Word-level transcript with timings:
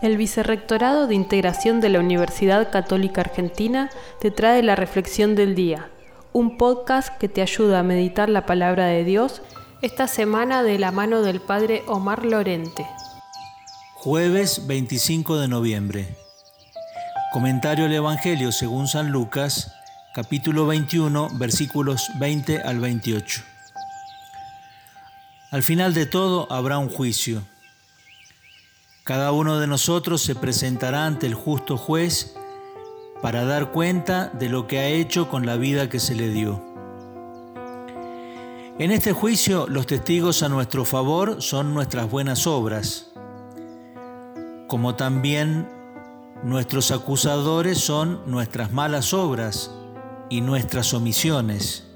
El 0.00 0.16
Vicerrectorado 0.16 1.06
de 1.06 1.14
Integración 1.14 1.80
de 1.80 1.88
la 1.88 2.00
Universidad 2.00 2.70
Católica 2.70 3.20
Argentina 3.20 3.90
te 4.20 4.30
trae 4.30 4.62
la 4.62 4.74
Reflexión 4.74 5.34
del 5.34 5.54
Día, 5.54 5.90
un 6.32 6.56
podcast 6.56 7.16
que 7.18 7.28
te 7.28 7.42
ayuda 7.42 7.80
a 7.80 7.84
meditar 7.84 8.28
la 8.28 8.46
palabra 8.46 8.86
de 8.86 9.04
Dios 9.04 9.42
esta 9.82 10.06
semana 10.06 10.62
de 10.62 10.78
la 10.78 10.92
mano 10.92 11.22
del 11.22 11.40
Padre 11.40 11.82
Omar 11.86 12.24
Lorente. 12.24 12.86
Jueves 13.94 14.66
25 14.66 15.36
de 15.38 15.48
noviembre. 15.48 16.16
Comentario 17.32 17.84
al 17.84 17.92
Evangelio 17.92 18.52
según 18.52 18.88
San 18.88 19.10
Lucas, 19.10 19.72
capítulo 20.14 20.66
21, 20.66 21.28
versículos 21.34 22.10
20 22.18 22.60
al 22.62 22.80
28. 22.80 23.42
Al 25.52 25.62
final 25.62 25.94
de 25.94 26.06
todo 26.06 26.50
habrá 26.50 26.78
un 26.78 26.88
juicio. 26.88 27.42
Cada 29.04 29.32
uno 29.32 29.58
de 29.58 29.66
nosotros 29.66 30.22
se 30.22 30.36
presentará 30.36 31.06
ante 31.06 31.26
el 31.26 31.34
justo 31.34 31.76
juez 31.76 32.36
para 33.20 33.44
dar 33.44 33.72
cuenta 33.72 34.28
de 34.28 34.48
lo 34.48 34.68
que 34.68 34.78
ha 34.78 34.86
hecho 34.86 35.28
con 35.28 35.44
la 35.44 35.56
vida 35.56 35.88
que 35.88 35.98
se 35.98 36.14
le 36.14 36.28
dio. 36.28 36.62
En 38.78 38.92
este 38.92 39.12
juicio 39.12 39.66
los 39.66 39.88
testigos 39.88 40.44
a 40.44 40.48
nuestro 40.48 40.84
favor 40.84 41.42
son 41.42 41.74
nuestras 41.74 42.08
buenas 42.08 42.46
obras, 42.46 43.12
como 44.68 44.94
también 44.94 45.68
nuestros 46.44 46.92
acusadores 46.92 47.78
son 47.78 48.22
nuestras 48.26 48.70
malas 48.70 49.12
obras 49.12 49.74
y 50.30 50.42
nuestras 50.42 50.94
omisiones. 50.94 51.88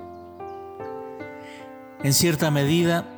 En 2.02 2.12
cierta 2.12 2.50
medida, 2.50 3.15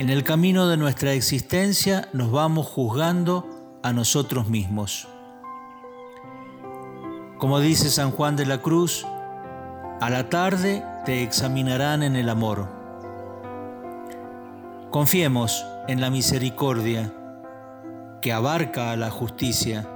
en 0.00 0.08
el 0.08 0.24
camino 0.24 0.66
de 0.66 0.78
nuestra 0.78 1.12
existencia 1.12 2.08
nos 2.14 2.30
vamos 2.32 2.66
juzgando 2.66 3.46
a 3.82 3.92
nosotros 3.92 4.48
mismos. 4.48 5.06
Como 7.36 7.60
dice 7.60 7.90
San 7.90 8.10
Juan 8.10 8.34
de 8.34 8.46
la 8.46 8.62
Cruz, 8.62 9.04
a 10.00 10.08
la 10.08 10.30
tarde 10.30 10.82
te 11.04 11.22
examinarán 11.22 12.02
en 12.02 12.16
el 12.16 12.30
amor. 12.30 12.66
Confiemos 14.90 15.66
en 15.86 16.00
la 16.00 16.08
misericordia 16.08 17.12
que 18.22 18.32
abarca 18.32 18.92
a 18.92 18.96
la 18.96 19.10
justicia, 19.10 19.86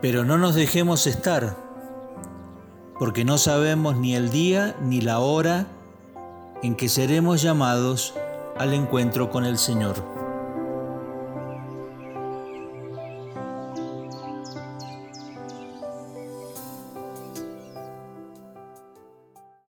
pero 0.00 0.24
no 0.24 0.38
nos 0.38 0.54
dejemos 0.54 1.06
estar, 1.06 1.54
porque 2.98 3.26
no 3.26 3.36
sabemos 3.36 3.98
ni 3.98 4.14
el 4.14 4.30
día 4.30 4.74
ni 4.80 5.02
la 5.02 5.18
hora 5.18 5.66
en 6.62 6.76
que 6.76 6.88
seremos 6.88 7.42
llamados 7.42 8.14
al 8.56 8.74
encuentro 8.74 9.30
con 9.30 9.44
el 9.44 9.58
Señor. 9.58 10.21